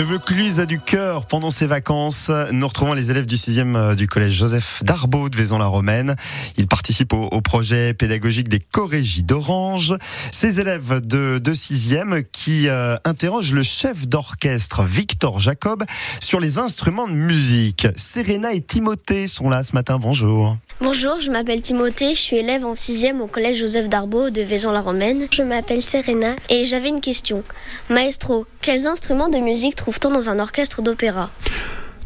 Le 0.00 0.06
Vaucluse 0.06 0.60
a 0.60 0.64
du 0.64 0.80
cœur 0.80 1.26
pendant 1.26 1.50
ses 1.50 1.66
vacances. 1.66 2.30
Nous 2.52 2.66
retrouvons 2.66 2.94
les 2.94 3.10
élèves 3.10 3.26
du 3.26 3.36
6e 3.36 3.76
euh, 3.76 3.94
du 3.94 4.06
collège 4.06 4.32
Joseph 4.32 4.82
Darbeau 4.82 5.28
de 5.28 5.36
Vaison-la-Romaine. 5.36 6.16
Ils 6.56 6.66
participent 6.66 7.12
au, 7.12 7.42
projet 7.42 7.92
pédagogique 7.92 8.48
des 8.48 8.60
Corégies 8.60 9.24
d'Orange. 9.24 9.94
Ces 10.32 10.58
élèves 10.58 11.06
de, 11.06 11.36
de 11.36 11.52
6e 11.52 12.24
qui 12.32 12.70
euh, 12.70 12.96
interrogent 13.04 13.52
le 13.52 13.62
chef 13.62 14.08
d'orchestre 14.08 14.84
Victor 14.84 15.38
Jacob 15.38 15.84
sur 16.18 16.40
les 16.40 16.56
instruments 16.56 17.06
de 17.06 17.12
musique. 17.12 17.86
Serena 17.94 18.54
et 18.54 18.62
Timothée 18.62 19.26
sont 19.26 19.50
là 19.50 19.62
ce 19.62 19.74
matin. 19.74 19.98
Bonjour. 19.98 20.56
Bonjour, 20.80 21.20
je 21.20 21.30
m'appelle 21.30 21.60
Timothée, 21.60 22.14
je 22.14 22.20
suis 22.20 22.36
élève 22.38 22.64
en 22.64 22.72
6e 22.72 23.20
au 23.20 23.26
collège 23.26 23.58
Joseph 23.58 23.90
Darbeau 23.90 24.30
de 24.30 24.40
Vaison-la-Romaine. 24.40 25.26
Je 25.30 25.42
m'appelle 25.42 25.82
Serena 25.82 26.36
et 26.48 26.64
j'avais 26.64 26.88
une 26.88 27.02
question. 27.02 27.42
Maestro, 27.90 28.46
quels 28.62 28.86
instruments 28.86 29.28
de 29.28 29.36
musique 29.36 29.76
dans 30.10 30.30
un 30.30 30.38
orchestre 30.38 30.82
d'opéra 30.82 31.30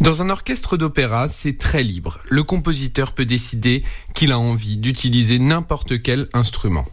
dans 0.01 0.23
un 0.23 0.29
orchestre 0.29 0.77
d'opéra, 0.77 1.29
c'est 1.29 1.56
très 1.56 1.84
libre. 1.84 2.19
Le 2.29 2.43
compositeur 2.43 3.15
peut 3.15 3.24
décider 3.24 3.84
qu'il 4.12 4.33
a 4.33 4.38
envie 4.41 4.77
d'utiliser 4.77 5.38
n'importe 5.38 6.02
quel 6.02 6.29
instrument. 6.34 6.84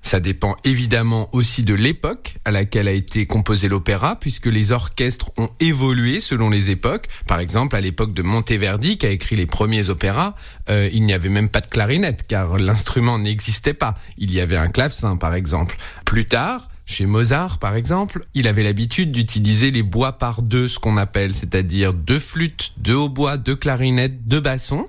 Ça 0.00 0.18
dépend 0.18 0.56
évidemment 0.64 1.28
aussi 1.32 1.62
de 1.62 1.74
l'époque 1.74 2.34
à 2.44 2.50
laquelle 2.50 2.88
a 2.88 2.92
été 2.92 3.26
composé 3.26 3.68
l'opéra, 3.68 4.16
puisque 4.16 4.46
les 4.46 4.72
orchestres 4.72 5.30
ont 5.36 5.50
évolué 5.60 6.20
selon 6.20 6.50
les 6.50 6.70
époques. 6.70 7.06
Par 7.28 7.38
exemple, 7.38 7.76
à 7.76 7.80
l'époque 7.80 8.12
de 8.12 8.22
Monteverdi, 8.22 8.98
qui 8.98 9.06
a 9.06 9.10
écrit 9.10 9.36
les 9.36 9.46
premiers 9.46 9.90
opéras, 9.90 10.34
euh, 10.70 10.90
il 10.92 11.04
n'y 11.04 11.12
avait 11.12 11.28
même 11.28 11.48
pas 11.48 11.60
de 11.60 11.68
clarinette, 11.68 12.26
car 12.26 12.58
l'instrument 12.58 13.18
n'existait 13.18 13.74
pas. 13.74 13.94
Il 14.18 14.32
y 14.32 14.40
avait 14.40 14.56
un 14.56 14.68
clavecin, 14.68 15.16
par 15.16 15.34
exemple. 15.34 15.76
Plus 16.04 16.24
tard, 16.24 16.68
chez 16.84 17.06
Mozart, 17.06 17.58
par 17.58 17.76
exemple, 17.76 18.24
il 18.34 18.46
avait 18.46 18.62
l'habitude 18.62 19.12
d'utiliser 19.12 19.70
les 19.70 19.82
bois 19.82 20.18
par 20.18 20.42
deux, 20.42 20.68
ce 20.68 20.78
qu'on 20.78 20.96
appelle, 20.96 21.32
c'est-à-dire 21.32 21.94
deux 21.94 22.18
flûtes, 22.18 22.72
deux 22.76 22.94
hautbois, 22.94 23.36
deux 23.36 23.56
clarinettes, 23.56 24.26
deux 24.26 24.40
bassons. 24.40 24.88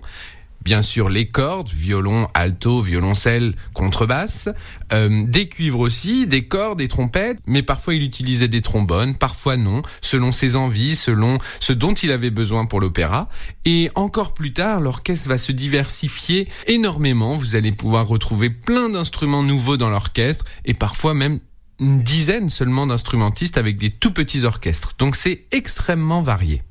Bien 0.64 0.82
sûr 0.82 1.10
les 1.10 1.28
cordes, 1.28 1.68
violon, 1.68 2.30
alto, 2.34 2.82
violoncelle, 2.82 3.54
contrebasse, 3.74 4.48
euh, 4.94 5.26
des 5.28 5.50
cuivres 5.50 5.82
aussi, 5.82 6.26
des 6.26 6.48
cordes, 6.48 6.80
des 6.80 6.88
trompettes, 6.88 7.40
mais 7.46 7.64
parfois 7.64 7.96
il 7.96 8.04
utilisait 8.04 8.48
des 8.48 8.62
trombones, 8.62 9.16
parfois 9.16 9.58
non, 9.58 9.82
selon 10.00 10.32
ses 10.32 10.56
envies, 10.56 10.96
selon 10.96 11.38
ce 11.60 11.74
dont 11.74 11.94
il 11.94 12.14
avait 12.14 12.30
besoin 12.30 12.66
pour 12.66 12.80
l'opéra. 12.80 13.28
Et 13.66 13.92
encore 13.96 14.34
plus 14.34 14.54
tard, 14.54 14.80
l'orchestre 14.80 15.28
va 15.28 15.38
se 15.38 15.52
diversifier 15.52 16.48
énormément, 16.68 17.36
vous 17.36 17.56
allez 17.58 17.74
pouvoir 17.74 18.08
retrouver 18.08 18.50
plein 18.50 18.88
d'instruments 18.88 19.44
nouveaux 19.44 19.76
dans 19.76 19.90
l'orchestre, 19.90 20.46
et 20.64 20.74
parfois 20.74 21.14
même 21.14 21.40
une 21.84 22.02
dizaine 22.02 22.50
seulement 22.50 22.88
d'instrumentistes 22.88 23.58
avec 23.58 23.78
des 23.78 23.92
tout 23.92 24.14
petits 24.14 24.46
orchestres. 24.46 24.94
Donc 24.98 25.18
c'est 25.18 25.44
extrêmement 25.52 26.22
varié. 26.22 26.64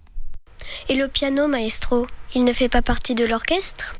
Et 0.89 0.95
le 0.95 1.07
piano, 1.07 1.49
maestro, 1.49 2.07
il 2.35 2.45
ne 2.45 2.53
fait 2.53 2.71
pas 2.71 2.83
partie 2.83 3.15
de 3.15 3.25
l'orchestre? 3.27 3.95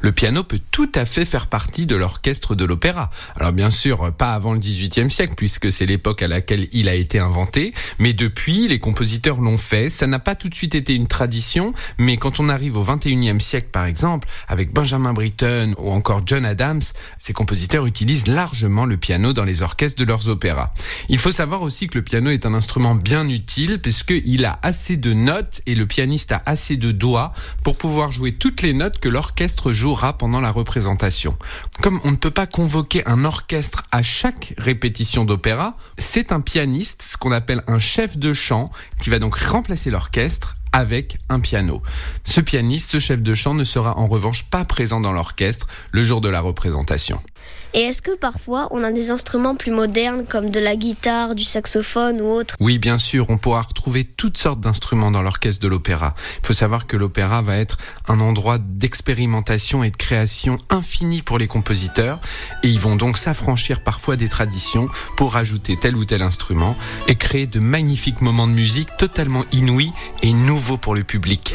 Le 0.00 0.12
piano 0.12 0.44
peut 0.44 0.60
tout 0.70 0.90
à 0.94 1.04
fait 1.04 1.24
faire 1.24 1.46
partie 1.46 1.86
de 1.86 1.96
l'orchestre 1.96 2.54
de 2.54 2.64
l'opéra. 2.64 3.10
Alors 3.36 3.52
bien 3.52 3.70
sûr, 3.70 4.12
pas 4.12 4.32
avant 4.32 4.52
le 4.52 4.58
XVIIIe 4.58 5.10
siècle, 5.10 5.34
puisque 5.36 5.72
c'est 5.72 5.86
l'époque 5.86 6.22
à 6.22 6.28
laquelle 6.28 6.68
il 6.72 6.88
a 6.88 6.94
été 6.94 7.18
inventé, 7.18 7.74
mais 7.98 8.12
depuis, 8.12 8.68
les 8.68 8.78
compositeurs 8.78 9.40
l'ont 9.40 9.58
fait. 9.58 9.88
Ça 9.88 10.06
n'a 10.06 10.18
pas 10.18 10.34
tout 10.34 10.48
de 10.48 10.54
suite 10.54 10.74
été 10.74 10.94
une 10.94 11.06
tradition, 11.06 11.72
mais 11.98 12.16
quand 12.16 12.40
on 12.40 12.48
arrive 12.48 12.76
au 12.76 12.84
XXIe 12.84 13.40
siècle, 13.40 13.68
par 13.72 13.84
exemple, 13.86 14.28
avec 14.48 14.72
Benjamin 14.72 15.12
Britten 15.12 15.74
ou 15.78 15.90
encore 15.90 16.22
John 16.26 16.44
Adams, 16.44 16.82
ces 17.18 17.32
compositeurs 17.32 17.86
utilisent 17.86 18.26
largement 18.26 18.84
le 18.84 18.96
piano 18.96 19.32
dans 19.32 19.44
les 19.44 19.62
orchestres 19.62 19.98
de 19.98 20.04
leurs 20.04 20.28
opéras. 20.28 20.72
Il 21.08 21.18
faut 21.18 21.32
savoir 21.32 21.62
aussi 21.62 21.88
que 21.88 21.98
le 21.98 22.04
piano 22.04 22.30
est 22.30 22.46
un 22.46 22.54
instrument 22.54 22.94
bien 22.94 23.28
utile, 23.28 23.80
puisqu'il 23.80 24.44
a 24.44 24.58
assez 24.62 24.96
de 24.96 25.12
notes 25.12 25.60
et 25.66 25.74
le 25.74 25.86
pianiste 25.86 26.32
a 26.32 26.42
assez 26.46 26.76
de 26.76 26.92
doigts 26.92 27.32
pour 27.64 27.76
pouvoir 27.76 28.12
jouer 28.12 28.32
toutes 28.32 28.62
les 28.62 28.72
notes 28.72 28.98
que 28.98 29.08
l'orchestre 29.08 29.72
joue 29.72 29.87
pendant 30.18 30.40
la 30.40 30.50
représentation. 30.50 31.36
Comme 31.82 32.00
on 32.04 32.10
ne 32.10 32.16
peut 32.16 32.30
pas 32.30 32.46
convoquer 32.46 33.06
un 33.06 33.24
orchestre 33.24 33.84
à 33.90 34.02
chaque 34.02 34.54
répétition 34.58 35.24
d'opéra, 35.24 35.76
c'est 35.96 36.32
un 36.32 36.40
pianiste, 36.40 37.02
ce 37.02 37.16
qu'on 37.16 37.32
appelle 37.32 37.62
un 37.66 37.78
chef 37.78 38.18
de 38.18 38.32
chant, 38.32 38.70
qui 39.02 39.10
va 39.10 39.18
donc 39.18 39.36
remplacer 39.36 39.90
l'orchestre 39.90 40.56
avec 40.72 41.18
un 41.30 41.40
piano. 41.40 41.82
Ce 42.24 42.40
pianiste, 42.40 42.90
ce 42.90 42.98
chef 42.98 43.22
de 43.22 43.34
chant, 43.34 43.54
ne 43.54 43.64
sera 43.64 43.96
en 43.96 44.06
revanche 44.06 44.44
pas 44.44 44.64
présent 44.64 45.00
dans 45.00 45.12
l'orchestre 45.12 45.66
le 45.90 46.02
jour 46.02 46.20
de 46.20 46.28
la 46.28 46.40
représentation. 46.40 47.20
Et 47.74 47.80
est-ce 47.80 48.00
que 48.00 48.16
parfois 48.16 48.68
on 48.70 48.82
a 48.82 48.92
des 48.92 49.10
instruments 49.10 49.54
plus 49.54 49.70
modernes 49.70 50.24
comme 50.26 50.50
de 50.50 50.60
la 50.60 50.74
guitare, 50.74 51.34
du 51.34 51.44
saxophone 51.44 52.20
ou 52.20 52.26
autre 52.26 52.54
Oui, 52.60 52.78
bien 52.78 52.98
sûr, 52.98 53.26
on 53.28 53.38
pourra 53.38 53.62
retrouver 53.62 54.04
toutes 54.04 54.38
sortes 54.38 54.60
d'instruments 54.60 55.10
dans 55.10 55.22
l'orchestre 55.22 55.60
de 55.60 55.68
l'opéra. 55.68 56.14
Il 56.42 56.46
faut 56.46 56.52
savoir 56.52 56.86
que 56.86 56.96
l'opéra 56.96 57.42
va 57.42 57.56
être 57.56 57.76
un 58.08 58.20
endroit 58.20 58.58
d'expérimentation 58.58 59.84
et 59.84 59.90
de 59.90 59.96
création 59.96 60.58
infinie 60.70 61.22
pour 61.22 61.38
les 61.38 61.46
compositeurs 61.46 62.20
et 62.62 62.68
ils 62.68 62.80
vont 62.80 62.96
donc 62.96 63.18
s'affranchir 63.18 63.82
parfois 63.82 64.16
des 64.16 64.28
traditions 64.28 64.88
pour 65.16 65.36
ajouter 65.36 65.76
tel 65.80 65.96
ou 65.96 66.04
tel 66.04 66.22
instrument 66.22 66.76
et 67.06 67.16
créer 67.16 67.46
de 67.46 67.60
magnifiques 67.60 68.20
moments 68.20 68.46
de 68.46 68.52
musique 68.52 68.88
totalement 68.98 69.44
inouïs 69.52 69.92
et 70.22 70.32
nouveaux 70.32 70.78
pour 70.78 70.94
le 70.94 71.04
public. 71.04 71.54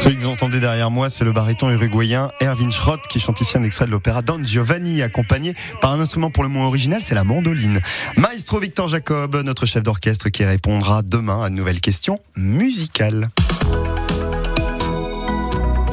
Celui 0.00 0.16
que 0.16 0.22
vous 0.22 0.28
entendez 0.28 0.58
derrière 0.58 0.90
moi, 0.90 1.08
c'est 1.08 1.24
le 1.24 1.32
baryton 1.32 1.70
uruguayen 1.70 2.28
Erwin 2.42 2.72
Schrott 2.72 3.00
qui 3.08 3.20
chante 3.20 3.40
ici 3.40 3.56
un 3.56 3.62
extrait 3.62 3.86
de 3.86 3.92
l'opéra 3.92 4.22
Don 4.22 4.42
Giovanni, 4.42 5.02
accompagné 5.02 5.54
par 5.80 5.92
un 5.92 6.00
instrument 6.00 6.30
pour 6.30 6.42
le 6.42 6.48
moins 6.48 6.66
original, 6.66 7.00
c'est 7.00 7.14
la 7.14 7.24
mandoline. 7.24 7.80
Maestro 8.16 8.58
Victor 8.58 8.88
Jacob, 8.88 9.36
notre 9.44 9.66
chef 9.66 9.82
d'orchestre 9.82 10.28
qui 10.30 10.44
répondra 10.44 11.02
demain 11.02 11.42
à 11.42 11.48
une 11.48 11.54
nouvelle 11.54 11.80
question 11.80 12.18
musicale. 12.36 13.28